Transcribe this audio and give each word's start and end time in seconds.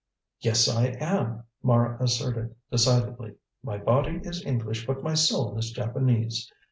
"Yes, 0.39 0.67
I 0.67 0.97
am," 0.99 1.43
Mara 1.61 2.01
asserted 2.03 2.55
decidedly; 2.71 3.35
"my 3.61 3.77
body 3.77 4.19
is 4.23 4.43
English, 4.43 4.87
but 4.87 5.03
my 5.03 5.13
soul 5.13 5.55
is 5.59 5.69
Japanese. 5.69 6.51